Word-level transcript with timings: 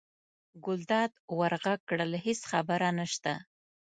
ګلداد 0.65 1.11
ور 1.37 1.53
غږ 1.63 1.79
کړل: 1.89 2.11
هېڅ 2.25 2.41
خبره 2.51 2.89
نشته. 2.99 3.33